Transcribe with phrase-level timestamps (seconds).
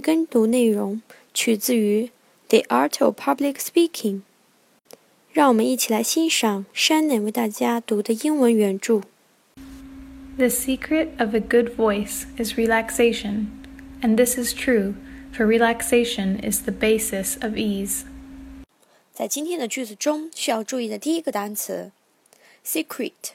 [0.00, 1.02] 跟读内容
[1.34, 2.04] 取自于《
[2.48, 4.14] The Art of Public Speaking》。
[5.32, 9.02] 让我们一起来欣赏 Shannon 为大家读的英文原着。
[10.36, 13.46] The secret of a good voice is relaxation,
[14.00, 14.94] and this is true,
[15.34, 18.02] for relaxation is the basis of ease.
[19.12, 21.90] 在今天的句子中，需要注意的第一个单词
[22.64, 23.32] “secret”，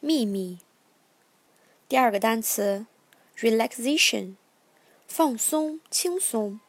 [0.00, 0.58] 秘密。
[1.88, 2.86] 第二个单词
[3.38, 4.34] “relaxation”，
[5.07, 6.59] 放松、轻松。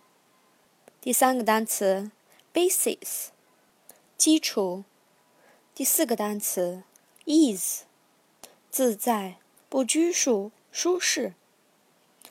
[1.00, 2.10] 第三个单词
[2.54, 3.28] “basis”。
[4.16, 4.84] 基础。
[5.74, 6.84] 第四个单词
[7.26, 7.80] ，ease，
[8.70, 9.36] 自在、
[9.68, 11.34] 不拘束、舒适。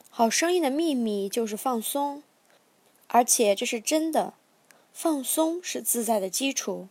[0.10, 2.24] 好声音的秘密就是放松，
[3.08, 4.34] 而且这是真的。
[4.92, 6.88] 放松是自在的基础。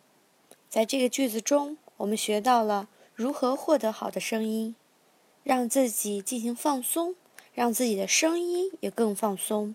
[0.68, 4.76] 在这个句子中，我们学到了如何获得好的声音，
[5.42, 7.16] 让自己进行放松，
[7.54, 9.74] 让自己的声音也更放松，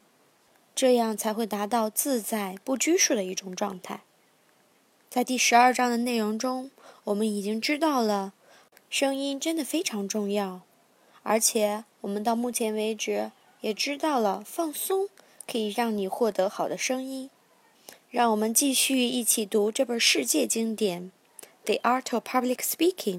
[0.76, 4.02] 这样才会达到自在、不拘束的一种状态。
[5.10, 6.70] 在第十二章的内容中，
[7.06, 8.34] 我们已经知道了，
[8.90, 10.62] 声音真的非常重要，
[11.24, 15.08] 而且我们到目前为止也知道了，放松
[15.50, 17.30] 可以让你获得好的声音。
[18.12, 21.12] 让我们继续一起读这本世界经典
[21.66, 23.18] 《The Art of Public Speaking》。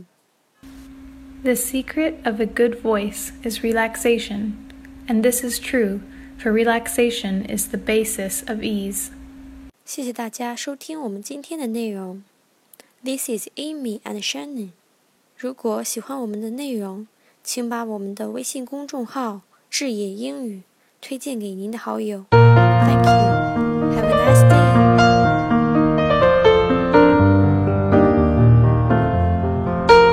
[1.43, 4.53] The secret of a good voice is relaxation,
[5.07, 5.99] and this is true,
[6.39, 9.11] for relaxation is the basis of ease.
[9.85, 12.23] 谢谢大家收听我们今天的内容。
[13.03, 14.69] This is Amy and Shannon。
[15.37, 17.07] 如果喜欢我们的内容，
[17.43, 20.63] 请把我们的微信公众号“智野英语”
[20.99, 22.25] 推荐给您的好友。
[22.31, 24.68] Thank you。